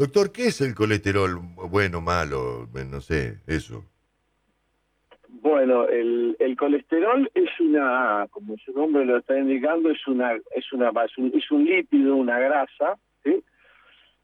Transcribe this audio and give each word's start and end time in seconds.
Doctor, 0.00 0.32
¿qué 0.32 0.46
es 0.46 0.62
el 0.62 0.74
colesterol 0.74 1.38
bueno, 1.68 2.00
malo? 2.00 2.66
No 2.90 3.02
sé, 3.02 3.40
eso. 3.46 3.84
Bueno, 5.28 5.86
el, 5.88 6.38
el 6.38 6.56
colesterol 6.56 7.30
es 7.34 7.50
una, 7.60 8.26
como 8.30 8.56
su 8.64 8.72
nombre 8.72 9.04
lo 9.04 9.18
está 9.18 9.38
indicando, 9.38 9.90
es 9.90 10.06
una 10.06 10.32
es 10.56 10.72
una 10.72 10.90
es 11.34 11.50
un 11.50 11.64
lípido, 11.66 12.16
una 12.16 12.38
grasa. 12.38 12.98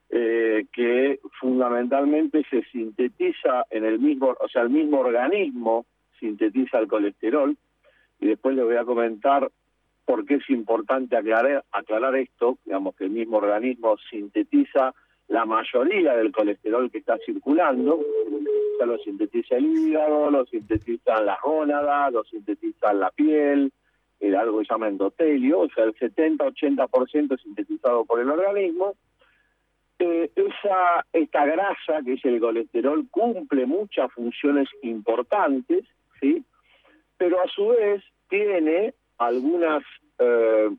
Eh, 0.09 0.65
que 0.73 1.21
fundamentalmente 1.39 2.43
se 2.49 2.63
sintetiza 2.73 3.67
en 3.69 3.85
el 3.85 3.99
mismo, 3.99 4.35
o 4.41 4.49
sea, 4.49 4.63
el 4.63 4.71
mismo 4.71 5.01
organismo 5.01 5.85
sintetiza 6.19 6.79
el 6.79 6.89
colesterol 6.89 7.55
y 8.21 8.29
después 8.29 8.57
les 8.57 8.65
voy 8.65 8.77
a 8.77 8.85
comentar 8.85 9.51
por 10.07 10.25
qué 10.25 10.37
es 10.37 10.49
importante 10.49 11.19
aclarar 11.19 11.65
aclarar 11.71 12.17
esto, 12.17 12.57
digamos 12.65 12.95
que 12.97 13.05
el 13.05 13.11
mismo 13.11 13.37
organismo 13.37 13.97
sintetiza 14.09 14.95
la 15.29 15.45
mayoría 15.45 16.17
del 16.17 16.33
colesterol 16.33 16.91
que 16.91 16.99
está 16.99 17.19
circulando, 17.25 18.01
ya 18.79 18.87
lo 18.87 18.99
sintetiza 18.99 19.57
el 19.57 19.67
hígado, 19.67 20.31
lo 20.31 20.47
sintetizan 20.47 21.27
las 21.27 21.41
gónadas, 21.41 22.13
lo 22.13 22.25
sintetizan 22.25 23.01
la 23.01 23.11
piel, 23.11 23.73
el 24.21 24.35
algo 24.37 24.59
que 24.59 24.67
se 24.67 24.73
llama 24.73 24.89
endotelio, 24.89 25.61
o 25.61 25.69
sea, 25.71 25.85
el 25.85 25.95
70-80% 25.95 27.43
sintetizado 27.43 28.05
por 28.05 28.21
el 28.21 28.31
organismo. 28.31 28.95
Eh, 29.99 30.31
esa 30.37 31.07
esta 31.13 31.47
grasa, 31.47 32.03
que 32.05 32.15
es 32.15 32.25
el 32.25 32.39
colesterol, 32.39 33.07
cumple 33.11 33.67
muchas 33.67 34.13
funciones 34.13 34.69
importantes, 34.83 35.85
¿sí? 36.21 36.45
Pero 37.17 37.41
a 37.41 37.49
su 37.49 37.69
vez 37.69 38.05
tiene 38.29 38.95
algunas 39.19 39.83
eh, 40.19 40.71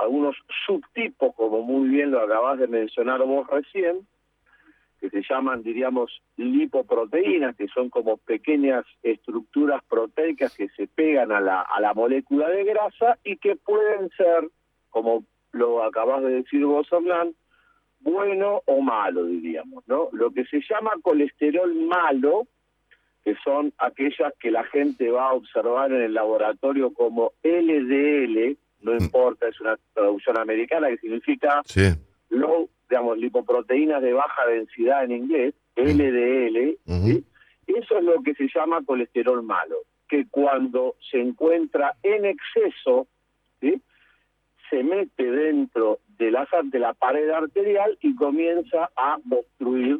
algunos 0.00 0.36
subtipos, 0.66 1.34
como 1.34 1.62
muy 1.62 1.88
bien 1.88 2.10
lo 2.10 2.20
acabas 2.20 2.58
de 2.58 2.66
mencionar 2.66 3.22
vos 3.24 3.46
recién, 3.46 4.06
que 5.00 5.08
se 5.08 5.22
llaman, 5.28 5.62
diríamos, 5.62 6.22
lipoproteínas, 6.36 7.56
que 7.56 7.68
son 7.68 7.88
como 7.88 8.18
pequeñas 8.18 8.84
estructuras 9.02 9.82
proteicas 9.84 10.54
que 10.54 10.68
se 10.70 10.86
pegan 10.86 11.32
a 11.32 11.40
la, 11.40 11.62
a 11.62 11.80
la 11.80 11.94
molécula 11.94 12.48
de 12.50 12.64
grasa 12.64 13.18
y 13.24 13.36
que 13.38 13.56
pueden 13.56 14.10
ser, 14.10 14.48
como 14.90 15.24
lo 15.52 15.82
acabas 15.82 16.22
de 16.22 16.30
decir 16.30 16.64
vos, 16.66 16.86
Hernán, 16.92 17.34
bueno 18.00 18.62
o 18.66 18.80
malo, 18.80 19.24
diríamos, 19.24 19.86
¿no? 19.86 20.08
Lo 20.12 20.30
que 20.30 20.44
se 20.44 20.60
llama 20.68 20.90
colesterol 21.02 21.74
malo, 21.74 22.46
que 23.24 23.34
son 23.44 23.72
aquellas 23.78 24.32
que 24.38 24.50
la 24.50 24.64
gente 24.64 25.10
va 25.10 25.28
a 25.30 25.34
observar 25.34 25.92
en 25.92 26.02
el 26.02 26.14
laboratorio 26.14 26.92
como 26.92 27.32
LDL, 27.42 28.56
no 28.82 28.92
mm. 28.92 29.02
importa, 29.02 29.48
es 29.48 29.60
una 29.60 29.78
traducción 29.94 30.38
americana 30.38 30.88
que 30.88 30.98
significa 30.98 31.62
low, 32.30 32.68
digamos, 32.88 33.18
lipoproteínas 33.18 34.02
de 34.02 34.12
baja 34.12 34.46
densidad 34.46 35.04
en 35.04 35.12
inglés, 35.12 35.54
LDL, 35.76 36.76
eso 37.66 37.98
es 37.98 38.04
lo 38.04 38.22
que 38.22 38.34
se 38.34 38.48
llama 38.54 38.82
colesterol 38.84 39.42
malo, 39.42 39.76
que 40.08 40.26
cuando 40.28 40.96
se 41.10 41.20
encuentra 41.20 41.94
en 42.02 42.24
exceso, 42.24 43.06
se 43.60 44.82
mete 44.84 45.30
dentro 45.30 45.98
de 46.18 46.30
la, 46.30 46.46
de 46.64 46.78
la 46.78 46.94
pared 46.94 47.28
arterial 47.30 47.96
y 48.00 48.14
comienza 48.14 48.90
a 48.96 49.18
obstruir 49.30 49.98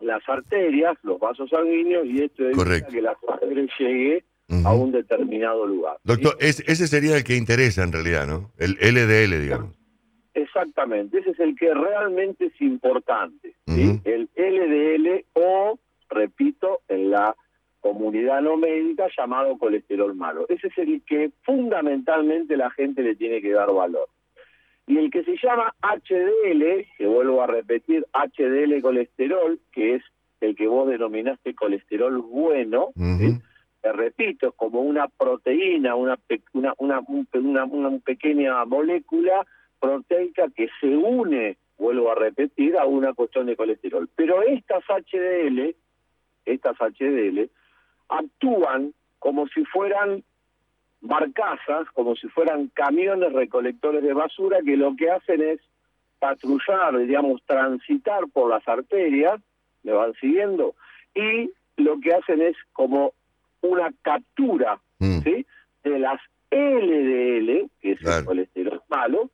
las 0.00 0.26
arterias, 0.28 0.96
los 1.02 1.18
vasos 1.18 1.50
sanguíneos, 1.50 2.06
y 2.06 2.22
esto 2.22 2.44
evita 2.44 2.86
que 2.88 3.02
la 3.02 3.16
sangre 3.26 3.68
llegue 3.78 4.24
a 4.48 4.74
un 4.74 4.92
determinado 4.92 5.66
lugar. 5.66 5.96
Doctor, 6.04 6.36
ese 6.40 6.86
sería 6.86 7.16
el 7.16 7.24
que 7.24 7.36
interesa 7.36 7.82
en 7.82 7.92
realidad, 7.92 8.26
¿no? 8.26 8.52
El 8.58 8.72
LDL, 8.74 9.40
digamos. 9.40 9.74
Exactamente, 10.34 11.18
ese 11.18 11.30
es 11.30 11.40
el 11.40 11.56
que 11.56 11.72
realmente 11.72 12.46
es 12.46 12.60
importante. 12.60 13.54
El 13.66 14.28
LDL 14.36 15.24
o, 15.32 15.78
repito, 16.10 16.80
en 16.88 17.10
la 17.10 17.34
comunidad 17.80 18.42
no 18.42 18.56
médica 18.56 19.06
llamado 19.16 19.56
colesterol 19.58 20.14
malo. 20.14 20.46
Ese 20.48 20.66
es 20.68 20.78
el 20.78 21.02
que 21.06 21.30
fundamentalmente 21.42 22.56
la 22.56 22.70
gente 22.70 23.02
le 23.02 23.14
tiene 23.14 23.40
que 23.40 23.52
dar 23.52 23.72
valor. 23.72 24.08
Y 24.88 24.98
el 24.98 25.10
que 25.10 25.24
se 25.24 25.36
llama 25.42 25.74
HDL, 25.82 26.86
que 26.96 27.06
vuelvo 27.06 27.42
a 27.42 27.46
repetir, 27.46 28.06
HDL 28.12 28.80
colesterol, 28.82 29.58
que 29.72 29.96
es 29.96 30.02
el 30.40 30.54
que 30.54 30.66
vos 30.66 30.88
denominaste 30.88 31.54
colesterol 31.54 32.18
bueno, 32.18 32.90
repito, 33.92 34.52
como 34.52 34.80
una 34.80 35.08
proteína, 35.08 35.94
una, 35.94 36.18
una, 36.52 36.74
una, 36.78 37.02
una, 37.32 37.64
una 37.64 37.98
pequeña 37.98 38.64
molécula 38.64 39.46
proteica 39.80 40.48
que 40.54 40.68
se 40.80 40.88
une, 40.88 41.56
vuelvo 41.78 42.10
a 42.10 42.14
repetir, 42.14 42.76
a 42.76 42.86
una 42.86 43.12
cuestión 43.12 43.46
de 43.46 43.56
colesterol. 43.56 44.08
Pero 44.14 44.42
estas 44.42 44.84
HDL, 44.84 45.74
estas 46.44 46.76
HDL, 46.78 47.50
actúan 48.08 48.92
como 49.18 49.46
si 49.48 49.64
fueran 49.64 50.22
barcazas, 51.00 51.88
como 51.92 52.16
si 52.16 52.28
fueran 52.28 52.68
camiones 52.68 53.32
recolectores 53.32 54.02
de 54.02 54.12
basura 54.12 54.58
que 54.64 54.76
lo 54.76 54.94
que 54.96 55.10
hacen 55.10 55.42
es 55.42 55.60
patrullar, 56.18 56.96
digamos, 56.98 57.42
transitar 57.44 58.24
por 58.32 58.50
las 58.50 58.66
arterias, 58.66 59.40
me 59.82 59.92
van 59.92 60.14
siguiendo, 60.14 60.74
y 61.14 61.50
lo 61.76 62.00
que 62.00 62.14
hacen 62.14 62.42
es 62.42 62.56
como 62.72 63.12
una 63.62 63.92
captura 64.02 64.80
mm. 64.98 65.20
¿sí? 65.20 65.46
de 65.84 65.98
las 65.98 66.20
LDL, 66.50 67.70
que 67.80 67.92
es 67.92 68.02
el 68.02 68.24
colesterol 68.24 68.82
malo, 68.88 69.30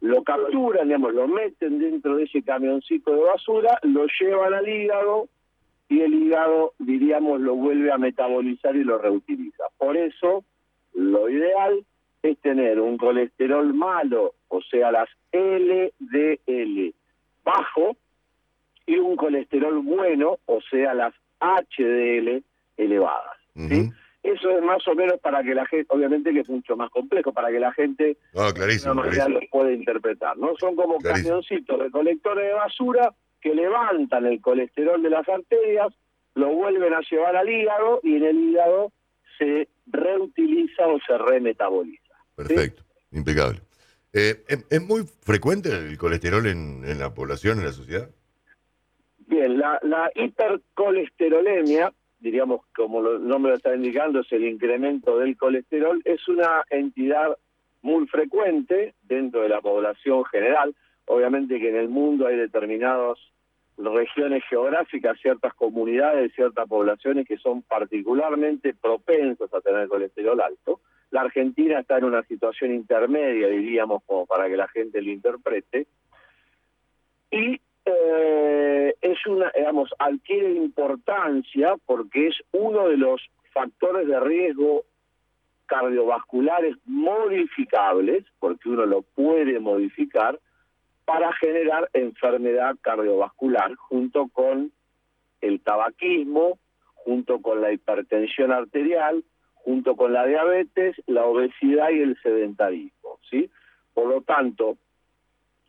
lo 0.00 0.24
capturan, 0.24 0.88
digamos, 0.88 1.14
lo 1.14 1.28
meten 1.28 1.78
dentro 1.78 2.16
de 2.16 2.24
ese 2.24 2.42
camioncito 2.42 3.12
de 3.12 3.22
basura, 3.22 3.78
lo 3.82 4.06
llevan 4.20 4.52
al 4.52 4.68
hígado 4.68 5.28
y 5.88 6.00
el 6.00 6.14
hígado, 6.14 6.74
diríamos, 6.78 7.40
lo 7.40 7.54
vuelve 7.54 7.92
a 7.92 7.98
metabolizar 7.98 8.74
y 8.74 8.84
lo 8.84 8.98
reutiliza. 8.98 9.64
Por 9.78 9.96
eso, 9.96 10.44
lo 10.94 11.28
ideal 11.28 11.84
es 12.22 12.38
tener 12.38 12.80
un 12.80 12.98
colesterol 12.98 13.72
malo, 13.72 14.34
o 14.48 14.60
sea, 14.62 14.92
las 14.92 15.08
LDL 15.32 16.94
bajo, 17.44 17.96
y 18.86 18.96
un 18.96 19.16
colesterol 19.16 19.78
bueno, 19.80 20.38
o 20.46 20.60
sea, 20.62 20.94
las 20.94 21.14
HDL 21.40 22.42
elevadas. 22.76 23.39
¿Sí? 23.54 23.90
Eso 24.22 24.50
es 24.50 24.62
más 24.62 24.86
o 24.86 24.94
menos 24.94 25.18
para 25.20 25.42
que 25.42 25.54
la 25.54 25.64
gente, 25.66 25.86
obviamente 25.88 26.32
que 26.32 26.40
es 26.40 26.48
mucho 26.48 26.76
más 26.76 26.90
complejo, 26.90 27.32
para 27.32 27.50
que 27.50 27.58
la 27.58 27.72
gente 27.72 28.18
ah, 28.34 28.50
clarísimo, 28.54 28.94
lo 29.02 29.40
pueda 29.50 29.72
interpretar, 29.72 30.36
¿no? 30.36 30.54
Son 30.58 30.76
como 30.76 30.98
camioncitos 30.98 31.78
recolectores 31.78 32.48
de 32.48 32.52
basura 32.52 33.14
que 33.40 33.54
levantan 33.54 34.26
el 34.26 34.42
colesterol 34.42 35.02
de 35.02 35.08
las 35.08 35.26
arterias, 35.26 35.88
lo 36.34 36.48
vuelven 36.48 36.92
a 36.92 37.00
llevar 37.10 37.34
al 37.34 37.48
hígado 37.48 38.00
y 38.02 38.16
en 38.16 38.24
el 38.24 38.38
hígado 38.38 38.92
se 39.38 39.68
reutiliza 39.86 40.86
o 40.86 40.98
se 41.00 41.16
remetaboliza. 41.16 42.14
Perfecto, 42.36 42.82
impecable. 43.12 43.60
Eh, 44.12 44.44
¿es, 44.68 44.82
muy 44.82 45.04
frecuente 45.22 45.70
el 45.70 45.96
colesterol 45.96 46.46
en, 46.46 46.84
en, 46.84 46.98
la 46.98 47.14
población, 47.14 47.58
en 47.58 47.64
la 47.64 47.72
sociedad? 47.72 48.10
Bien, 49.26 49.58
la, 49.58 49.78
la 49.82 50.10
hipercolesterolemia 50.14 51.92
diríamos, 52.20 52.62
como 52.74 53.00
el 53.06 53.26
nombre 53.26 53.50
lo 53.50 53.56
está 53.56 53.74
indicando, 53.74 54.20
es 54.20 54.32
el 54.32 54.44
incremento 54.44 55.18
del 55.18 55.36
colesterol, 55.36 56.00
es 56.04 56.26
una 56.28 56.64
entidad 56.70 57.36
muy 57.82 58.06
frecuente 58.06 58.94
dentro 59.02 59.42
de 59.42 59.48
la 59.48 59.60
población 59.60 60.24
general. 60.26 60.74
Obviamente 61.06 61.58
que 61.58 61.70
en 61.70 61.76
el 61.76 61.88
mundo 61.88 62.26
hay 62.26 62.36
determinadas 62.36 63.18
regiones 63.78 64.44
geográficas, 64.48 65.18
ciertas 65.20 65.54
comunidades, 65.54 66.32
ciertas 66.34 66.68
poblaciones 66.68 67.26
que 67.26 67.38
son 67.38 67.62
particularmente 67.62 68.74
propensos 68.74 69.52
a 69.54 69.60
tener 69.60 69.88
colesterol 69.88 70.40
alto. 70.40 70.80
La 71.10 71.22
Argentina 71.22 71.80
está 71.80 71.98
en 71.98 72.04
una 72.04 72.22
situación 72.24 72.74
intermedia, 72.74 73.48
diríamos, 73.48 74.02
como 74.04 74.26
para 74.26 74.48
que 74.48 74.56
la 74.56 74.68
gente 74.68 75.00
lo 75.02 75.10
interprete. 75.10 75.86
Y 77.30 77.60
eh, 77.84 78.94
es 79.00 79.26
una, 79.26 79.50
digamos, 79.56 79.90
adquiere 79.98 80.52
importancia 80.52 81.74
porque 81.86 82.28
es 82.28 82.36
uno 82.52 82.88
de 82.88 82.96
los 82.96 83.20
factores 83.52 84.06
de 84.06 84.20
riesgo 84.20 84.84
cardiovasculares 85.66 86.76
modificables, 86.84 88.24
porque 88.40 88.68
uno 88.68 88.86
lo 88.86 89.02
puede 89.02 89.60
modificar, 89.60 90.38
para 91.04 91.32
generar 91.34 91.88
enfermedad 91.92 92.76
cardiovascular, 92.80 93.74
junto 93.76 94.28
con 94.28 94.72
el 95.40 95.60
tabaquismo, 95.60 96.58
junto 96.94 97.40
con 97.40 97.60
la 97.60 97.72
hipertensión 97.72 98.52
arterial, 98.52 99.24
junto 99.54 99.96
con 99.96 100.12
la 100.12 100.26
diabetes, 100.26 100.96
la 101.06 101.24
obesidad 101.24 101.90
y 101.90 102.00
el 102.00 102.20
sedentarismo, 102.22 103.18
¿sí? 103.30 103.50
Por 103.94 104.08
lo 104.08 104.22
tanto, 104.22 104.76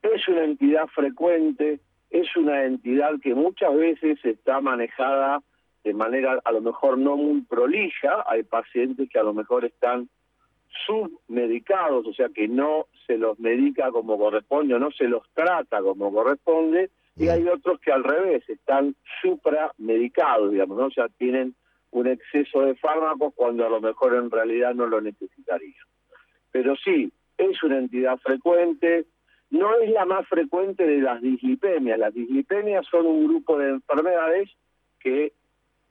es 0.02 0.28
una 0.28 0.44
entidad 0.44 0.88
frecuente, 0.88 1.80
es 2.12 2.36
una 2.36 2.66
entidad 2.66 3.14
que 3.22 3.34
muchas 3.34 3.74
veces 3.76 4.20
está 4.24 4.62
manejada 4.62 5.42
de 5.84 5.94
manera 5.94 6.40
a 6.44 6.52
lo 6.52 6.62
mejor 6.62 6.98
no 6.98 7.18
muy 7.18 7.42
prolija, 7.42 8.24
hay 8.28 8.44
pacientes 8.44 9.10
que 9.10 9.18
a 9.18 9.24
lo 9.24 9.34
mejor 9.34 9.66
están 9.66 10.10
submedicados, 10.86 12.06
o 12.06 12.14
sea 12.14 12.30
que 12.30 12.48
no 12.48 12.86
se 13.08 13.18
los 13.18 13.40
medica 13.40 13.92
como 13.92 14.18
corresponde 14.18 14.76
o 14.76 14.80
no 14.80 14.92
se 14.92 15.06
los 15.06 15.24
trata 15.34 15.82
como 15.82 16.14
corresponde, 16.14 16.92
y 17.18 17.28
hay 17.28 17.48
otros 17.48 17.80
que 17.82 17.92
al 17.92 18.04
revés, 18.04 18.48
están 18.48 18.96
supramedicados, 19.22 20.52
digamos, 20.52 20.78
¿no? 20.78 20.86
o 20.86 20.92
sea, 20.92 21.10
tienen 21.10 21.56
un 21.92 22.08
exceso 22.08 22.62
de 22.62 22.76
fármacos 22.76 23.34
cuando 23.36 23.66
a 23.66 23.70
lo 23.70 23.82
mejor 23.82 24.16
en 24.16 24.32
realidad 24.32 24.74
no 24.74 24.88
lo 24.88 25.02
necesitarían. 25.02 25.86
Pero 26.52 26.76
sí, 26.78 27.12
es 27.38 27.62
una 27.64 27.80
entidad 27.80 28.18
frecuente, 28.18 29.06
no 29.52 29.78
es 29.80 29.90
la 29.92 30.06
más 30.06 30.28
frecuente 30.28 30.86
de 30.86 31.02
las 31.02 31.22
dislipemias. 31.22 32.00
Las 32.00 32.14
dislipemias 32.14 32.86
son 32.90 33.06
un 33.06 33.28
grupo 33.28 33.58
de 33.58 33.70
enfermedades 33.70 34.50
que 35.00 35.34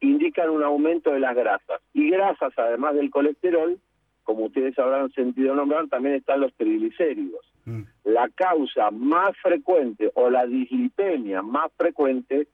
indican 0.01 0.49
un 0.49 0.63
aumento 0.63 1.13
de 1.13 1.21
las 1.21 1.37
grasas. 1.37 1.81
Y 1.93 2.11
grasas, 2.11 2.53
además 2.57 2.95
del 2.95 3.11
colesterol, 3.11 3.79
como 4.25 4.47
ustedes 4.47 4.79
habrán 4.79 5.11
sentido 5.13 5.55
nombrar, 5.55 5.89
también 5.89 6.15
están 6.15 6.41
los 6.41 6.55
triglicéridos. 6.55 7.45
Mm. 7.67 7.83
La 8.05 8.29
causa 8.31 8.91
más 8.91 9.37
frecuente 9.43 10.11
o 10.15 10.31
la 10.31 10.47
dislipemia 10.47 11.43
más 11.43 11.71
frecuente 11.77 12.49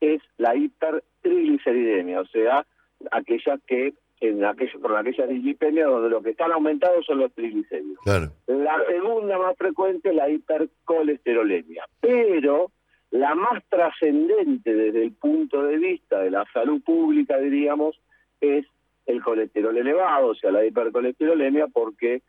es 0.00 0.20
la 0.38 0.56
hipertrigliceridemia, 0.56 2.22
o 2.22 2.26
sea, 2.26 2.66
aquellas 3.12 3.60
que 3.66 3.94
en 4.20 4.44
aquella, 4.44 4.78
por 4.80 4.96
aquella 4.96 5.26
dislipemia 5.26 5.86
donde 5.86 6.10
lo 6.10 6.22
que 6.22 6.30
están 6.30 6.52
aumentados 6.52 7.06
son 7.06 7.18
los 7.18 7.32
triglicéridos. 7.32 7.98
La 8.46 8.84
segunda 8.86 9.38
más 9.38 9.56
frecuente 9.56 10.10
es 10.10 10.14
la 10.14 10.28
hipercolesterolemia, 10.28 11.84
pero 12.00 12.70
la 13.10 13.34
más 13.34 13.62
trascendente 13.68 14.74
desde 14.74 15.02
el 15.02 15.12
punto 15.12 15.62
de 15.62 15.78
vista 15.78 16.20
de 16.20 16.30
la 16.30 16.44
salud 16.52 16.82
pública, 16.82 17.38
diríamos, 17.38 17.98
es 18.40 18.66
el 19.06 19.22
colesterol 19.22 19.76
elevado, 19.76 20.28
o 20.28 20.34
sea, 20.34 20.52
la 20.52 20.64
hipercolesterolemia, 20.64 21.66
porque 21.68 22.22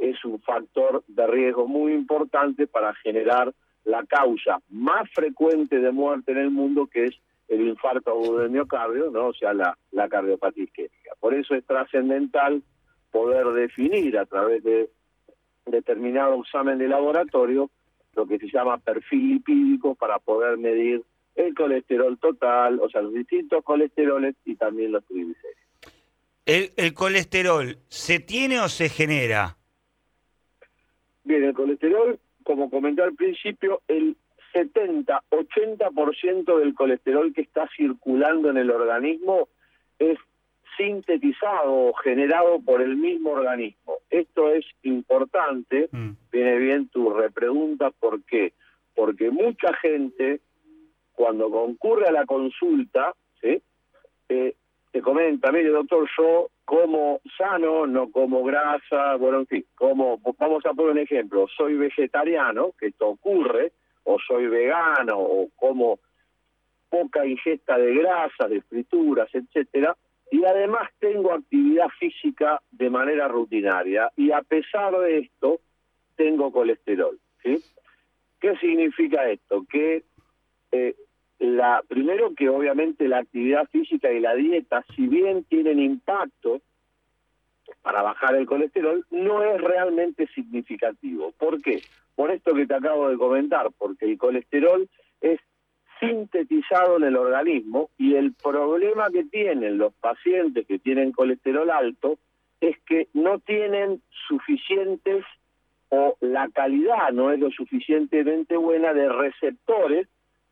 es 0.00 0.24
un 0.24 0.40
factor 0.40 1.04
de 1.06 1.26
riesgo 1.26 1.66
muy 1.66 1.92
importante 1.92 2.66
para 2.66 2.94
generar 2.94 3.52
la 3.84 4.04
causa 4.04 4.58
más 4.70 5.10
frecuente 5.12 5.80
de 5.80 5.90
muerte 5.90 6.32
en 6.32 6.38
el 6.38 6.50
mundo, 6.50 6.86
que 6.86 7.06
es 7.06 7.14
el 7.48 7.68
infarto 7.68 8.10
agudo 8.10 8.38
del 8.38 8.50
miocardio, 8.50 9.10
¿no? 9.10 9.28
o 9.28 9.34
sea, 9.34 9.52
la, 9.52 9.76
la 9.90 10.08
cardiopatía 10.08 10.64
isquémica. 10.64 11.12
Por 11.20 11.34
eso 11.34 11.54
es 11.54 11.64
trascendental 11.64 12.62
poder 13.10 13.46
definir 13.48 14.18
a 14.18 14.26
través 14.26 14.62
de 14.64 14.90
determinado 15.66 16.40
examen 16.40 16.78
de 16.78 16.88
laboratorio 16.88 17.70
lo 18.14 18.26
que 18.26 18.38
se 18.38 18.48
llama 18.48 18.78
perfil 18.78 19.34
lipídico 19.34 19.94
para 19.94 20.18
poder 20.18 20.58
medir 20.58 21.02
el 21.34 21.54
colesterol 21.54 22.18
total, 22.18 22.78
o 22.80 22.88
sea, 22.90 23.00
los 23.00 23.14
distintos 23.14 23.64
colesteroles 23.64 24.34
y 24.44 24.56
también 24.56 24.92
los 24.92 25.04
triglicéridos. 25.06 25.62
¿El, 26.44 26.72
¿El 26.76 26.92
colesterol 26.92 27.78
se 27.88 28.18
tiene 28.18 28.60
o 28.60 28.68
se 28.68 28.88
genera? 28.88 29.56
Bien, 31.24 31.44
el 31.44 31.54
colesterol, 31.54 32.18
como 32.42 32.68
comenté 32.68 33.02
al 33.02 33.14
principio, 33.14 33.80
el 33.88 34.16
70-80% 34.52 36.58
del 36.58 36.74
colesterol 36.74 37.32
que 37.32 37.42
está 37.42 37.68
circulando 37.76 38.50
en 38.50 38.56
el 38.56 38.70
organismo 38.70 39.48
es 39.98 40.18
sintetizado 40.76 41.88
o 41.88 41.92
generado 41.94 42.60
por 42.60 42.80
el 42.80 42.96
mismo 42.96 43.30
organismo. 43.30 43.98
Esto 44.10 44.52
es 44.52 44.64
importante, 44.82 45.88
mm. 45.90 46.10
viene 46.30 46.58
bien 46.58 46.88
tu 46.88 47.10
repregunta, 47.10 47.90
¿por 47.90 48.22
qué? 48.24 48.52
Porque 48.94 49.30
mucha 49.30 49.72
gente, 49.74 50.40
cuando 51.12 51.50
concurre 51.50 52.08
a 52.08 52.12
la 52.12 52.26
consulta, 52.26 53.14
¿sí? 53.40 53.62
Eh, 54.28 54.54
te 54.90 55.00
comenta, 55.00 55.50
mire 55.50 55.70
doctor, 55.70 56.08
yo 56.18 56.50
como 56.64 57.20
sano, 57.36 57.86
no 57.86 58.10
como 58.10 58.44
grasa, 58.44 59.16
bueno, 59.16 59.40
en 59.40 59.46
fin, 59.46 59.64
como, 59.74 60.20
vamos 60.38 60.64
a 60.66 60.74
poner 60.74 60.92
un 60.92 60.98
ejemplo, 60.98 61.46
soy 61.56 61.76
vegetariano, 61.76 62.72
que 62.78 62.88
esto 62.88 63.08
ocurre, 63.08 63.72
o 64.04 64.18
soy 64.18 64.46
vegano, 64.46 65.18
o 65.18 65.48
como 65.56 65.98
poca 66.88 67.24
ingesta 67.26 67.78
de 67.78 67.94
grasa, 67.94 68.48
de 68.48 68.60
frituras, 68.62 69.28
etcétera, 69.32 69.96
y 70.30 70.44
además 70.44 70.90
tengo 70.98 71.32
actividad 71.32 71.88
física 71.98 72.60
de 72.70 72.90
manera 72.90 73.28
rutinaria, 73.28 74.10
y 74.16 74.30
a 74.30 74.42
pesar 74.42 74.98
de 74.98 75.18
esto, 75.18 75.60
tengo 76.16 76.52
colesterol, 76.52 77.18
¿sí? 77.42 77.62
¿Qué 78.40 78.56
significa 78.56 79.28
esto? 79.30 79.64
Que 79.70 80.04
eh, 80.72 80.94
la, 81.38 81.82
primero 81.86 82.34
que 82.34 82.48
obviamente 82.48 83.08
la 83.08 83.18
actividad 83.18 83.68
física 83.68 84.12
y 84.12 84.20
la 84.20 84.34
dieta, 84.34 84.84
si 84.94 85.06
bien 85.06 85.44
tienen 85.44 85.80
impacto 85.80 86.60
para 87.82 88.02
bajar 88.02 88.36
el 88.36 88.46
colesterol, 88.46 89.04
no 89.10 89.42
es 89.42 89.60
realmente 89.60 90.28
significativo. 90.28 91.32
¿Por 91.32 91.60
qué? 91.60 91.82
Por 92.14 92.30
esto 92.30 92.54
que 92.54 92.66
te 92.66 92.74
acabo 92.74 93.08
de 93.08 93.16
comentar, 93.16 93.70
porque 93.76 94.06
el 94.06 94.18
colesterol 94.18 94.88
es 95.20 95.40
sintetizado 96.00 96.96
en 96.96 97.04
el 97.04 97.16
organismo 97.16 97.90
y 97.96 98.14
el 98.14 98.32
problema 98.32 99.10
que 99.10 99.24
tienen 99.24 99.78
los 99.78 99.92
pacientes 99.94 100.66
que 100.66 100.78
tienen 100.78 101.12
colesterol 101.12 101.70
alto 101.70 102.18
es 102.60 102.76
que 102.86 103.08
no 103.14 103.38
tienen 103.38 104.02
suficientes 104.28 105.24
o 105.88 106.16
la 106.20 106.48
calidad 106.48 107.12
no 107.12 107.30
es 107.30 107.38
lo 107.38 107.50
suficientemente 107.50 108.56
buena 108.56 108.94
de 108.94 109.08
receptores 109.08 110.08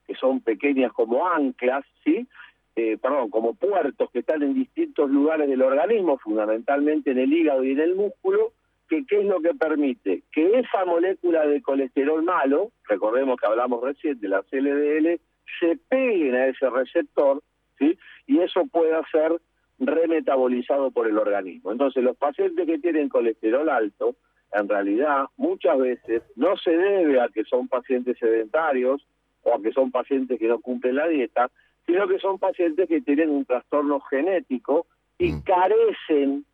que 0.07 0.15
son 0.15 0.41
pequeñas 0.41 0.93
como 0.93 1.27
anclas, 1.27 1.85
¿sí? 2.05 2.27
Eh, 2.77 2.99
perdón, 2.99 3.31
como 3.31 3.55
puertos 3.55 4.11
que 4.11 4.21
están 4.21 4.43
en 4.43 4.55
distintos 4.55 5.11
lugares 5.11 5.49
del 5.49 5.63
organismo, 5.63 6.19
fundamentalmente 6.19 7.11
en 7.11 7.19
el 7.19 7.33
hígado 7.33 7.65
y 7.65 7.73
en 7.73 7.81
el 7.81 7.95
músculo, 7.95 8.53
que 8.89 9.05
qué 9.07 9.21
es 9.21 9.27
lo 9.27 9.41
que 9.41 9.55
permite 9.55 10.23
que 10.33 10.59
esa 10.59 10.85
molécula 10.85 11.47
de 11.47 11.63
colesterol 11.63 12.23
malo, 12.23 12.71
recordemos 12.89 13.39
que 13.39 13.47
hablamos 13.47 13.83
recién 13.83 14.21
de 14.21 14.29
la 14.29 14.45
LDL, 14.51 15.21
se 15.59 15.77
peguen 15.89 16.35
a 16.35 16.47
ese 16.47 16.69
receptor, 16.71 17.43
¿sí? 17.79 17.99
Y 18.27 18.39
eso 18.39 18.67
pueda 18.67 19.03
ser 19.11 19.41
remetabolizado 19.79 20.91
por 20.91 21.07
el 21.07 21.19
organismo. 21.19 21.73
Entonces, 21.73 22.03
los 22.03 22.17
pacientes 22.17 22.67
que 22.67 22.79
tienen 22.79 23.09
colesterol 23.09 23.69
alto, 23.69 24.17
en 24.53 24.69
realidad, 24.69 25.27
muchas 25.37 25.79
veces 25.79 26.23
no 26.37 26.57
se 26.57 26.77
debe 26.77 27.21
a 27.21 27.29
que 27.29 27.45
son 27.45 27.69
pacientes 27.69 28.19
sedentarios, 28.19 29.07
o 29.43 29.55
a 29.55 29.63
que 29.63 29.73
son 29.73 29.91
pacientes 29.91 30.39
que 30.39 30.49
no 30.49 30.61
cumplen 30.61 30.97
la 30.97 31.09
dieta, 31.09 31.51
sino 31.91 32.07
que 32.07 32.19
son 32.19 32.39
pacientes 32.39 32.89
que 32.89 33.01
tienen 33.01 33.31
un 33.31 33.45
trastorno 33.45 33.99
genético 34.01 34.87
y 35.19 35.33
mm. 35.33 35.43
carecen, 35.43 36.45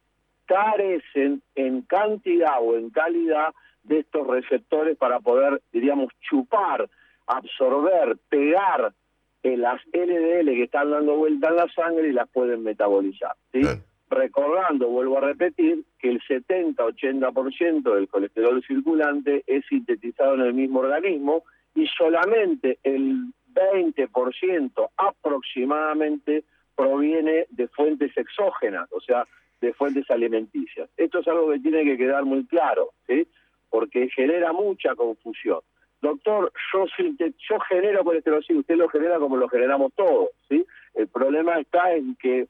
carecen 0.47 1.43
en 1.55 1.83
cantidad 1.83 2.55
o 2.63 2.77
en 2.77 2.89
calidad 2.89 3.53
de 3.83 3.99
estos 3.99 4.27
receptores 4.27 4.97
para 4.97 5.21
poder, 5.21 5.61
diríamos, 5.73 6.09
chupar, 6.29 6.89
absorber, 7.27 8.17
pegar 8.31 8.95
las 9.43 9.81
LDL 9.93 10.47
que 10.47 10.65
están 10.65 10.91
dando 10.91 11.17
vuelta 11.17 11.51
en 11.51 11.57
la 11.57 11.69
sangre 11.69 12.09
y 12.09 12.13
las 12.13 12.29
pueden 12.31 12.65
metabolizar. 12.65 13.37
¿sí? 13.53 13.61
Recordando, 14.09 14.89
vuelvo 14.89 15.19
a 15.19 15.21
repetir, 15.21 15.85
que 16.01 16.11
el 16.11 16.21
70-80% 16.23 17.95
del 17.95 18.09
colesterol 18.09 18.65
circulante 18.67 19.45
es 19.47 19.65
sintetizado 19.67 20.35
en 20.35 20.41
el 20.41 20.55
mismo 20.55 20.81
organismo 20.81 21.45
y 21.75 21.87
solamente 21.87 22.79
el 22.83 23.33
20% 23.57 24.91
aproximadamente 24.97 26.45
proviene 26.77 27.47
de 27.51 27.69
fuentes 27.69 28.17
exógenas, 28.17 28.89
o 28.93 29.01
sea, 29.01 29.27
de 29.61 29.73
fuentes 29.73 30.11
alimenticias. 30.11 30.91
Esto 30.97 31.21
es 31.21 31.29
algo 31.29 31.51
que 31.51 31.61
tiene 31.61 31.85
que 31.85 31.97
quedar 31.97 32.25
muy 32.25 32.45
claro, 32.47 32.91
¿sí? 33.07 33.27
porque 33.71 34.09
genera 34.11 34.53
mucha 34.53 34.95
confusión. 34.95 35.61
Doctor, 36.03 36.53
yo, 36.73 36.85
yo 36.99 37.61
genero 37.69 38.05
colesterol, 38.05 38.45
usted 38.49 38.77
lo 38.77 38.89
genera 38.89 39.19
como 39.19 39.37
lo 39.37 39.49
generamos 39.49 39.93
todos, 39.95 40.29
¿sí? 40.49 40.65
El 40.95 41.09
problema 41.09 41.59
está 41.59 41.95
en 41.95 42.15
que 42.17 42.47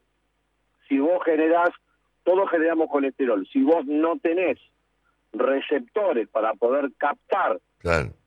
si 0.88 0.98
vos 0.98 1.22
generás, 1.25 1.70
todos 2.25 2.50
generamos 2.50 2.90
colesterol, 2.90 3.46
si 3.52 3.62
vos 3.62 3.86
no 3.86 4.18
tenés 4.18 4.58
receptores 5.33 6.28
para 6.28 6.54
poder 6.54 6.90
captar, 6.99 7.61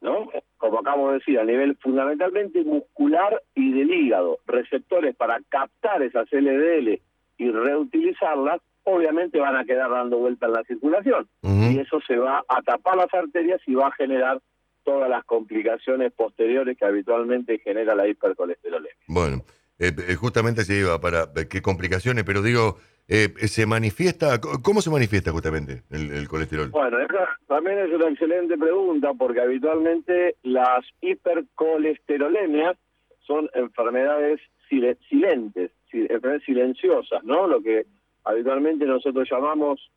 ¿no? 0.01 0.29
como 0.57 0.79
acabo 0.79 1.09
de 1.09 1.19
decir, 1.19 1.39
a 1.39 1.45
nivel 1.45 1.77
fundamentalmente 1.77 2.63
muscular 2.63 3.41
y 3.55 3.71
del 3.71 3.91
hígado, 3.91 4.39
receptores 4.45 5.15
para 5.15 5.39
captar 5.49 6.01
esas 6.03 6.27
LDL 6.31 6.99
y 7.37 7.51
reutilizarlas, 7.51 8.61
obviamente 8.83 9.39
van 9.39 9.55
a 9.55 9.63
quedar 9.63 9.89
dando 9.89 10.17
vuelta 10.17 10.47
en 10.47 10.53
la 10.53 10.63
circulación. 10.63 11.27
Y 11.41 11.79
eso 11.79 11.99
se 12.05 12.17
va 12.17 12.43
a 12.47 12.61
tapar 12.61 12.97
las 12.97 13.13
arterias 13.13 13.61
y 13.67 13.75
va 13.75 13.87
a 13.87 13.91
generar 13.91 14.41
todas 14.83 15.09
las 15.09 15.23
complicaciones 15.23 16.11
posteriores 16.11 16.77
que 16.77 16.85
habitualmente 16.85 17.59
genera 17.59 17.95
la 17.95 18.07
hipercolesterolemia. 18.07 18.91
Bueno, 19.07 19.43
eh, 19.77 19.93
eh, 20.07 20.15
justamente 20.15 20.65
se 20.65 20.79
iba 20.79 20.99
para 20.99 21.29
eh, 21.35 21.47
qué 21.49 21.61
complicaciones, 21.61 22.23
pero 22.25 22.41
digo, 22.41 22.77
eh, 23.09 23.29
¿se 23.47 23.65
manifiesta? 23.65 24.39
¿Cómo 24.39 24.81
se 24.81 24.89
manifiesta 24.89 25.31
justamente 25.31 25.81
el, 25.89 26.27
colesterol? 26.27 26.69
Bueno, 26.69 26.99
esa 26.99 27.27
también 27.47 27.79
es 27.79 27.91
una 27.91 28.07
excelente 28.09 28.57
pregunta 28.57 29.13
porque 29.17 29.41
habitualmente 29.41 30.35
las 30.43 30.85
hipercolesterolemias 31.01 32.77
son 33.25 33.49
enfermedades 33.53 34.39
sil- 34.69 34.97
silentes, 35.09 35.71
si- 35.91 36.01
enfermedades 36.01 36.43
silenciosas, 36.45 37.23
¿no? 37.23 37.47
Lo 37.47 37.61
que 37.61 37.85
habitualmente 38.23 38.85
nosotros 38.85 39.27
llamamos 39.29 39.91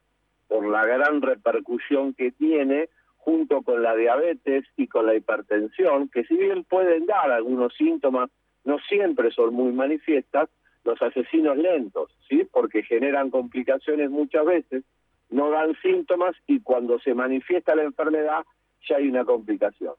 por 0.49 0.67
la 0.67 0.85
gran 0.87 1.23
repercusión 1.23 2.15
que 2.15 2.33
tiene 2.33 2.89
junto 3.17 3.63
con 3.63 3.83
la 3.83 3.95
diabetes 3.95 4.65
y 4.77 4.89
con 4.89 5.07
la 5.07 5.15
hipertensión, 5.15 6.09
que 6.09 6.25
si 6.25 6.37
bien 6.37 6.65
pueden 6.65 7.07
dar 7.07 7.31
algunos 7.31 7.73
síntomas, 7.75 8.31
no 8.65 8.79
siempre 8.89 9.31
son 9.31 9.55
muy 9.55 9.73
manifiestas, 9.73 10.49
los 10.85 11.01
asesinos 11.01 11.57
lentos, 11.57 12.11
¿sí? 12.29 12.47
Porque 12.51 12.83
generan 12.83 13.31
complicaciones 13.31 14.11
muchas 14.11 14.45
veces, 14.45 14.85
no 15.31 15.51
dan 15.51 15.75
síntomas 15.83 16.37
y 16.47 16.61
cuando 16.61 16.99
se 16.99 17.15
manifiesta 17.15 17.75
la 17.75 17.85
enfermedad 17.85 18.45
ya 18.89 18.97
hay 18.97 19.09
una 19.09 19.25
complicación. 19.25 19.95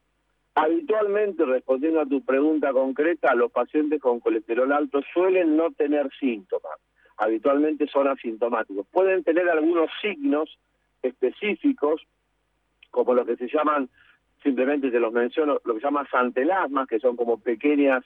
Habitualmente, 0.54 1.44
respondiendo 1.44 2.00
a 2.00 2.06
tu 2.06 2.24
pregunta 2.24 2.72
concreta, 2.72 3.34
los 3.34 3.50
pacientes 3.50 4.00
con 4.00 4.20
colesterol 4.20 4.70
alto 4.72 5.00
suelen 5.12 5.56
no 5.56 5.72
tener 5.72 6.08
síntomas. 6.20 6.78
Habitualmente 7.16 7.88
son 7.88 8.06
asintomáticos. 8.06 8.86
Pueden 8.92 9.24
tener 9.24 9.48
algunos 9.48 9.90
signos 10.00 10.58
específicos, 11.02 12.06
como 12.90 13.14
lo 13.14 13.26
que 13.26 13.36
se 13.36 13.48
llaman, 13.48 13.88
simplemente 14.42 14.90
te 14.90 15.00
los 15.00 15.12
menciono, 15.12 15.60
lo 15.64 15.74
que 15.74 15.80
se 15.80 15.86
llama 15.86 16.06
santelasmas, 16.08 16.86
que 16.86 17.00
son 17.00 17.16
como 17.16 17.40
pequeñas 17.40 18.04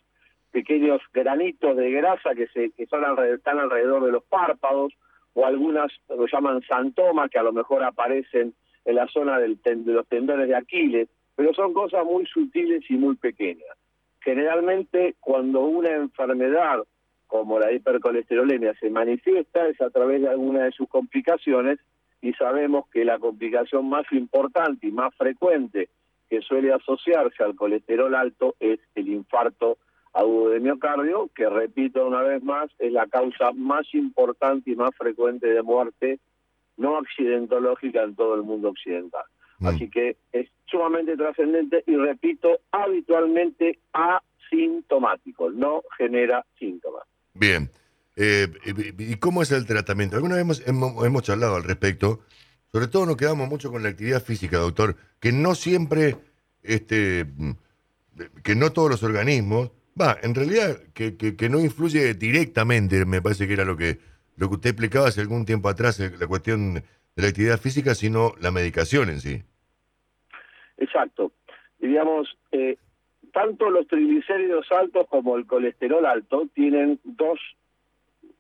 pequeños 0.51 1.01
granitos 1.13 1.77
de 1.77 1.91
grasa 1.91 2.35
que 2.35 2.47
se 2.49 2.71
que 2.71 2.87
son 2.87 3.05
alrededor, 3.05 3.39
están 3.39 3.59
alrededor 3.59 4.05
de 4.05 4.13
los 4.13 4.25
párpados 4.25 4.93
o 5.35 5.47
algunas 5.47 5.93
lo 6.09 6.27
llaman 6.27 6.63
santomas 6.63 7.31
que 7.31 7.39
a 7.39 7.43
lo 7.43 7.53
mejor 7.53 7.85
aparecen 7.85 8.55
en 8.85 8.95
la 8.95 9.07
zona 9.09 9.39
del 9.39 9.61
de 9.63 9.93
los 9.93 10.07
tendones 10.09 10.49
de 10.49 10.57
Aquiles, 10.57 11.09
pero 11.37 11.53
son 11.55 11.73
cosas 11.73 12.05
muy 12.05 12.27
sutiles 12.27 12.83
y 12.89 12.95
muy 12.95 13.17
pequeñas. 13.17 13.77
Generalmente 14.21 15.15
cuando 15.21 15.61
una 15.61 15.91
enfermedad 15.95 16.85
como 17.27 17.61
la 17.61 17.71
hipercolesterolemia 17.73 18.75
se 18.81 18.91
manifiesta 18.91 19.69
es 19.69 19.81
a 19.81 19.91
través 19.91 20.23
de 20.23 20.29
alguna 20.29 20.65
de 20.65 20.73
sus 20.73 20.89
complicaciones 20.89 21.79
y 22.21 22.33
sabemos 22.33 22.89
que 22.89 23.05
la 23.05 23.19
complicación 23.19 23.89
más 23.89 24.11
importante 24.13 24.89
y 24.89 24.91
más 24.91 25.15
frecuente 25.15 25.89
que 26.29 26.41
suele 26.41 26.73
asociarse 26.73 27.43
al 27.43 27.55
colesterol 27.55 28.15
alto 28.15 28.55
es 28.59 28.81
el 28.95 29.09
infarto 29.09 29.79
agudo 30.13 30.51
de 30.51 30.61
miocardio, 30.61 31.31
que 31.35 31.49
repito 31.49 32.07
una 32.07 32.23
vez 32.23 32.43
más, 32.43 32.71
es 32.79 32.93
la 32.93 33.07
causa 33.07 33.53
más 33.53 33.87
importante 33.95 34.71
y 34.71 34.77
más 34.77 34.95
frecuente 34.97 35.47
de 35.47 35.63
muerte 35.63 36.19
no 36.77 36.97
accidentológica 36.97 38.03
en 38.03 38.15
todo 38.15 38.35
el 38.35 38.43
mundo 38.43 38.71
occidental. 38.71 39.25
Mm. 39.59 39.67
Así 39.67 39.91
que 39.91 40.17
es 40.33 40.49
sumamente 40.67 41.17
trascendente 41.17 41.83
y 41.87 41.97
repito, 41.97 42.61
habitualmente 42.71 43.79
asintomático, 43.93 45.51
no 45.51 45.83
genera 45.97 46.45
síntomas. 46.59 47.05
Bien. 47.35 47.71
Eh, 48.17 48.49
¿Y 48.99 49.17
cómo 49.17 49.43
es 49.43 49.53
el 49.53 49.67
tratamiento? 49.67 50.17
Alguna 50.17 50.35
vez 50.35 50.43
hemos, 50.43 50.67
hemos, 50.67 51.07
hemos 51.07 51.23
charlado 51.23 51.57
al 51.57 51.65
respecto. 51.65 52.21
Sobre 52.73 52.89
todo 52.89 53.07
nos 53.07 53.17
quedamos 53.17 53.49
mucho 53.49 53.71
con 53.71 53.83
la 53.83 53.91
actividad 53.91 54.23
física, 54.23 54.59
doctor, 54.59 54.97
que 55.21 55.33
no 55.33 55.55
siempre, 55.55 56.17
este, 56.63 57.25
mm, 57.25 57.53
que 58.43 58.55
no 58.55 58.73
todos 58.73 58.91
los 58.91 59.03
organismos, 59.03 59.71
va, 60.01 60.17
en 60.23 60.35
realidad 60.35 60.77
que, 60.95 61.17
que, 61.17 61.49
no 61.49 61.61
influye 61.61 62.15
directamente, 62.15 63.05
me 63.05 63.23
parece 63.23 63.47
que 63.47 63.55
era 63.55 63.65
lo 63.65 63.77
que, 63.77 63.99
lo 64.37 64.49
que 64.49 64.55
usted 64.55 64.71
explicaba 64.71 65.09
hace 65.09 65.21
algún 65.21 65.45
tiempo 65.45 65.69
atrás, 65.69 66.01
eh, 66.01 66.13
la 66.19 66.27
cuestión 66.27 66.75
de 66.75 66.83
la 67.23 67.29
actividad 67.29 67.59
física, 67.59 67.95
sino 67.95 68.33
la 68.41 68.51
medicación 68.51 69.09
en 69.11 69.21
sí. 69.21 69.43
Exacto. 70.77 71.33
Digamos, 71.79 72.37
eh, 72.53 72.77
tanto 73.33 73.71
los 73.71 73.87
triglicéridos 73.87 74.71
altos 74.73 75.07
como 75.09 75.37
el 75.37 75.47
colesterol 75.47 76.07
alto 76.07 76.49
tienen 76.55 77.01
dos, 77.05 77.41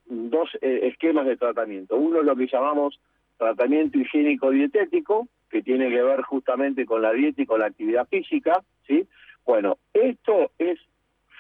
dos 0.07 0.51
eh, 0.61 0.81
esquemas 0.85 1.27
de 1.27 1.37
tratamiento. 1.37 1.97
Uno 1.97 2.21
es 2.21 2.27
lo 2.27 2.37
que 2.37 2.47
llamamos 2.47 3.01
tratamiento 3.37 3.99
higiénico 3.99 4.51
dietético, 4.51 5.29
que 5.51 5.63
tiene 5.63 5.89
que 5.89 6.03
ver 6.03 6.23
justamente 6.23 6.85
con 6.85 7.03
la 7.03 7.13
dieta 7.13 7.43
y 7.43 7.47
con 7.47 7.61
la 7.61 7.67
actividad 7.67 8.07
física, 8.09 8.63
¿sí? 8.87 9.07
Bueno, 9.45 9.79
esto 9.95 10.51
es 10.59 10.79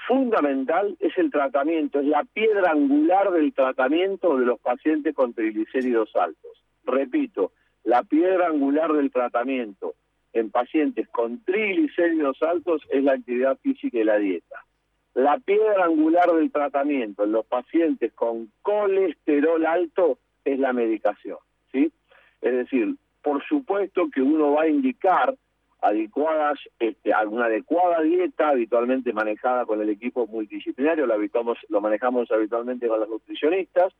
fundamental, 0.08 0.96
es 1.00 1.16
el 1.18 1.30
tratamiento, 1.30 2.00
es 2.00 2.06
la 2.06 2.24
piedra 2.24 2.70
angular 2.70 3.30
del 3.30 3.52
tratamiento 3.52 4.38
de 4.38 4.46
los 4.46 4.58
pacientes 4.58 5.14
con 5.14 5.34
triglicéridos 5.34 6.16
altos. 6.16 6.64
Repito, 6.84 7.52
la 7.84 8.02
piedra 8.02 8.46
angular 8.46 8.90
del 8.94 9.10
tratamiento 9.12 9.94
en 10.32 10.50
pacientes 10.50 11.08
con 11.08 11.44
triglicéridos 11.44 12.42
altos 12.42 12.80
es 12.90 13.04
la 13.04 13.12
actividad 13.12 13.58
física 13.58 13.98
y 13.98 14.04
la 14.04 14.16
dieta. 14.16 14.64
La 15.12 15.38
piedra 15.38 15.84
angular 15.84 16.32
del 16.32 16.50
tratamiento 16.50 17.24
en 17.24 17.32
los 17.32 17.44
pacientes 17.44 18.12
con 18.14 18.50
colesterol 18.62 19.66
alto 19.66 20.18
es 20.44 20.58
la 20.58 20.72
medicación, 20.72 21.38
¿sí? 21.70 21.92
Es 22.40 22.52
decir, 22.52 22.94
por 23.22 23.44
supuesto 23.44 24.08
que 24.10 24.22
uno 24.22 24.52
va 24.52 24.62
a 24.62 24.68
indicar 24.68 25.34
adecuadas, 25.80 26.58
este, 26.78 27.12
una 27.26 27.46
adecuada 27.46 28.02
dieta 28.02 28.48
habitualmente 28.48 29.12
manejada 29.12 29.64
con 29.64 29.80
el 29.80 29.90
equipo 29.90 30.26
multidisciplinario, 30.26 31.06
lo, 31.06 31.14
habitamos, 31.14 31.58
lo 31.68 31.80
manejamos 31.80 32.30
habitualmente 32.30 32.88
con 32.88 33.00
los 33.00 33.08
nutricionistas, 33.08 33.92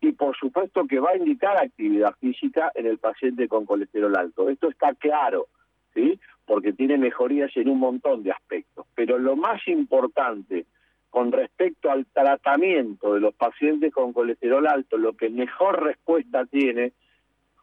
y 0.00 0.12
por 0.12 0.34
supuesto 0.36 0.86
que 0.86 0.98
va 0.98 1.10
a 1.10 1.16
indicar 1.16 1.58
actividad 1.58 2.14
física 2.20 2.72
en 2.74 2.86
el 2.86 2.98
paciente 2.98 3.48
con 3.48 3.66
colesterol 3.66 4.16
alto. 4.16 4.48
Esto 4.48 4.70
está 4.70 4.94
claro, 4.94 5.46
¿sí? 5.94 6.18
Porque 6.46 6.72
tiene 6.72 6.96
mejorías 6.96 7.54
en 7.56 7.68
un 7.68 7.78
montón 7.78 8.22
de 8.22 8.32
aspectos. 8.32 8.86
Pero 8.94 9.18
lo 9.18 9.36
más 9.36 9.60
importante 9.68 10.64
con 11.10 11.32
respecto 11.32 11.90
al 11.90 12.06
tratamiento 12.06 13.14
de 13.14 13.20
los 13.20 13.34
pacientes 13.34 13.92
con 13.92 14.12
colesterol 14.12 14.66
alto, 14.66 14.96
lo 14.96 15.14
que 15.14 15.28
mejor 15.28 15.82
respuesta 15.82 16.46
tiene, 16.46 16.92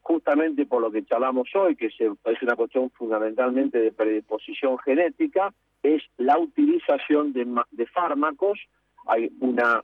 justamente 0.08 0.66
por 0.66 0.82
lo 0.82 0.90
que 0.90 1.04
charlamos 1.04 1.50
hoy, 1.54 1.76
que 1.76 1.88
es 1.88 2.42
una 2.42 2.56
cuestión 2.56 2.90
fundamentalmente 2.92 3.78
de 3.78 3.92
predisposición 3.92 4.78
genética, 4.80 5.54
es 5.84 6.02
la 6.16 6.40
utilización 6.40 7.34
de, 7.34 7.46
de 7.72 7.86
fármacos. 7.88 8.58
Hay 9.06 9.30
una, 9.42 9.84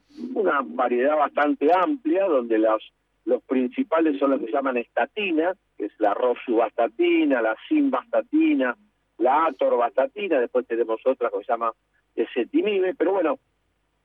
variedad 0.64 1.18
bastante 1.18 1.70
amplia 1.74 2.26
donde 2.28 2.58
los, 2.58 2.94
los 3.26 3.44
principales 3.44 4.18
son 4.18 4.32
los 4.32 4.40
que 4.40 4.46
se 4.46 4.54
llaman 4.54 4.78
estatinas, 4.78 5.58
que 5.78 5.88
es 5.88 5.92
la 5.98 6.14
rosuvastatina, 6.14 7.42
la 7.42 7.58
simvastatina, 7.68 8.78
la 9.18 9.48
atorvastatina, 9.48 10.40
después 10.40 10.66
tenemos 10.66 11.02
otra 11.06 11.32
que 11.32 11.44
se 11.44 11.52
llama 11.52 11.74
ezetimibe, 12.16 12.96
pero 12.96 13.12
bueno, 13.12 13.40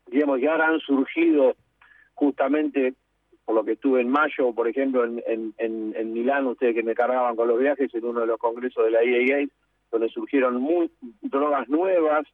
digamos 0.08 0.40
ahora 0.42 0.66
han 0.66 0.80
surgido 0.80 1.54
justamente 2.14 2.94
por 3.48 3.54
lo 3.54 3.64
que 3.64 3.72
estuve 3.72 4.02
en 4.02 4.10
mayo, 4.10 4.52
por 4.52 4.68
ejemplo, 4.68 5.06
en, 5.06 5.22
en, 5.26 5.54
en, 5.56 5.94
en 5.96 6.12
Milán, 6.12 6.46
ustedes 6.48 6.74
que 6.74 6.82
me 6.82 6.94
cargaban 6.94 7.34
con 7.34 7.48
los 7.48 7.58
viajes, 7.58 7.88
en 7.94 8.04
uno 8.04 8.20
de 8.20 8.26
los 8.26 8.36
congresos 8.36 8.84
de 8.84 8.90
la 8.90 9.02
IAEA, 9.02 9.48
donde 9.90 10.10
surgieron 10.10 10.60
muy, 10.60 10.90
drogas 11.22 11.66
nuevas, 11.70 12.26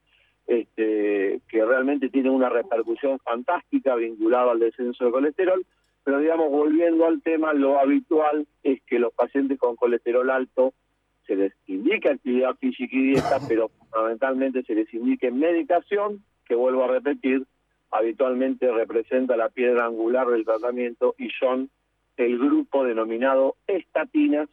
este, 0.48 1.40
que 1.48 1.64
realmente 1.64 2.08
tienen 2.08 2.32
una 2.32 2.48
repercusión 2.48 3.20
fantástica 3.20 3.94
vinculada 3.94 4.50
al 4.50 4.58
descenso 4.58 5.04
de 5.04 5.12
colesterol, 5.12 5.64
pero 6.02 6.18
digamos, 6.18 6.50
volviendo 6.50 7.06
al 7.06 7.22
tema, 7.22 7.52
lo 7.52 7.78
habitual 7.78 8.48
es 8.64 8.82
que 8.82 8.98
los 8.98 9.14
pacientes 9.14 9.56
con 9.56 9.76
colesterol 9.76 10.28
alto 10.30 10.74
se 11.28 11.36
les 11.36 11.52
indica 11.68 12.10
actividad 12.10 12.56
física 12.56 12.96
y 12.96 13.10
dieta, 13.10 13.38
pero 13.48 13.68
fundamentalmente 13.68 14.64
se 14.64 14.74
les 14.74 14.92
indique 14.92 15.30
medicación, 15.30 16.24
que 16.44 16.56
vuelvo 16.56 16.82
a 16.82 16.88
repetir, 16.88 17.44
habitualmente 17.94 18.70
representa 18.72 19.36
la 19.36 19.48
piedra 19.48 19.86
angular 19.86 20.26
del 20.26 20.44
tratamiento 20.44 21.14
y 21.16 21.30
son 21.30 21.70
el 22.16 22.38
grupo 22.38 22.84
denominado 22.84 23.56
estatinas 23.68 24.48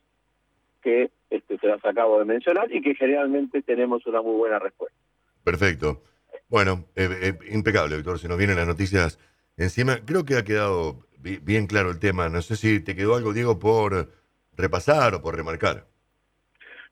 que 0.82 1.10
este, 1.30 1.58
se 1.58 1.68
las 1.68 1.84
acabo 1.84 2.20
de 2.20 2.26
mencionar 2.26 2.72
y 2.72 2.82
que 2.82 2.94
generalmente 2.94 3.64
tenemos 3.64 4.06
una 4.06 4.22
muy 4.22 4.36
buena 4.36 4.60
respuesta. 4.60 4.98
Perfecto. 5.44 6.04
Bueno, 6.50 6.86
eh, 6.96 7.10
eh, 7.22 7.40
impecable, 7.52 7.96
doctor. 7.96 8.20
Se 8.20 8.28
nos 8.28 8.38
vienen 8.38 8.58
las 8.58 8.68
noticias 8.68 9.20
encima. 9.58 9.98
Creo 10.06 10.24
que 10.24 10.36
ha 10.36 10.44
quedado 10.44 11.08
bi 11.18 11.38
bien 11.38 11.66
claro 11.66 11.90
el 11.90 12.00
tema. 12.00 12.30
No 12.30 12.42
sé 12.44 12.56
si 12.56 12.80
te 12.84 12.96
quedó 12.96 13.16
algo, 13.16 13.34
Diego, 13.34 13.58
por 13.58 14.12
repasar 14.56 15.16
o 15.16 15.22
por 15.22 15.36
remarcar. 15.36 15.88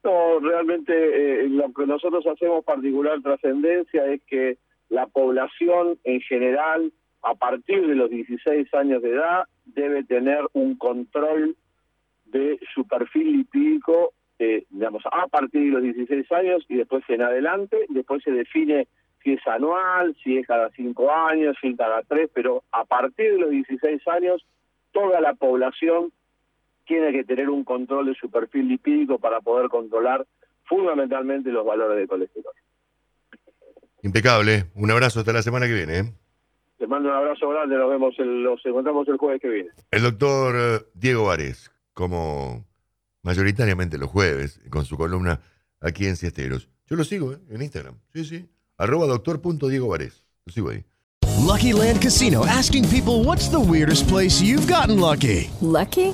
No, 0.04 0.40
realmente 0.40 0.94
eh, 0.94 1.50
lo 1.50 1.72
que 1.74 1.86
nosotros 1.86 2.26
hacemos 2.26 2.64
particular 2.64 3.22
trascendencia 3.22 4.06
es 4.08 4.22
que 4.24 4.58
la 4.90 5.08
población 5.08 5.98
en 6.04 6.22
general, 6.22 6.92
a 7.22 7.36
partir 7.36 7.86
de 7.88 7.96
los 7.96 8.10
16 8.10 8.74
años 8.74 9.02
de 9.02 9.12
edad, 9.12 9.44
debe 9.66 10.04
tener 10.04 10.46
un 10.54 10.78
control 10.78 11.56
de 12.26 12.60
su 12.74 12.88
perfil 12.88 13.38
lipídico 13.38 14.14
eh, 14.42 14.66
digamos, 14.70 15.04
a 15.12 15.28
partir 15.28 15.66
de 15.66 15.70
los 15.70 15.84
16 15.84 16.32
años 16.32 16.66
y 16.70 16.78
después 16.78 17.04
en 17.10 17.22
adelante, 17.22 17.78
después 17.90 18.24
se 18.24 18.32
define 18.32 18.88
si 19.22 19.34
es 19.34 19.46
anual, 19.46 20.16
si 20.24 20.38
es 20.38 20.48
cada 20.48 20.70
cinco 20.70 21.12
años, 21.12 21.58
si 21.60 21.68
es 21.68 21.78
cada 21.78 22.02
tres, 22.04 22.30
pero 22.34 22.64
a 22.72 22.86
partir 22.86 23.34
de 23.34 23.38
los 23.38 23.50
16 23.50 24.08
años, 24.08 24.46
toda 24.94 25.20
la 25.20 25.34
población 25.34 26.14
tiene 26.86 27.12
que 27.12 27.26
tener 27.26 27.50
un 27.50 27.66
control 27.66 28.06
de 28.06 28.16
su 28.16 28.32
perfil 28.32 28.70
lipídico 28.70 29.20
para 29.20 29.42
poder 29.42 29.68
controlar 29.68 30.26
fundamentalmente 30.64 31.52
los 31.52 31.66
valores 31.66 31.98
de 31.98 32.08
colesterol. 32.08 32.54
Impecable. 34.04 34.66
Un 34.76 34.92
abrazo 34.92 35.20
hasta 35.20 35.34
la 35.34 35.42
semana 35.42 35.68
que 35.68 35.74
viene. 35.74 35.98
¿eh? 36.00 36.14
Te 36.78 36.88
mando 36.88 37.10
un 37.10 37.16
abrazo 37.16 37.50
grande, 37.50 37.78
nos 37.78 37.90
vemos, 37.90 38.16
el, 38.20 38.44
nos 38.44 38.66
encontramos 38.66 39.08
el 39.08 39.18
jueves 39.18 39.42
que 39.42 39.50
viene. 39.50 39.70
El 39.92 40.02
doctor 40.04 40.56
eh, 40.58 40.86
Diego 40.94 41.26
Vares, 41.26 41.72
como 41.94 42.66
mayoritariamente 43.22 43.98
los 43.98 44.10
jueves, 44.10 44.62
con 44.70 44.86
su 44.86 44.98
columna 44.98 45.42
aquí 45.82 46.06
en 46.06 46.16
Siesteros. 46.16 46.70
Yo 46.88 46.96
lo 46.96 47.04
sigo 47.04 47.34
¿eh? 47.34 47.40
en 47.50 47.62
Instagram. 47.62 47.96
Sí, 48.14 48.24
sí. 48.24 48.50
Arroba 48.78 49.08
doctor.diego 49.08 49.90
Vares. 49.90 50.26
Lo 50.46 50.54
sigo 50.54 50.70
ahí. 50.70 50.84
Lucky 51.46 51.74
Land 51.74 52.02
Casino 52.02 52.46
asking 52.46 52.88
people 52.90 53.24
what's 53.24 53.50
the 53.50 53.60
weirdest 53.60 54.08
place 54.08 54.42
you've 54.42 54.68
gotten 54.68 55.00
lucky? 55.00 55.50
Lucky? 55.62 56.14